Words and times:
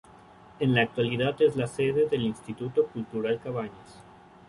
En 0.59 0.73
la 0.73 0.81
actualidad 0.81 1.39
es 1.43 1.55
la 1.55 1.67
sede 1.67 2.09
del 2.09 2.23
Instituto 2.23 2.87
Cultural 2.87 3.39
Cabañas. 3.39 4.01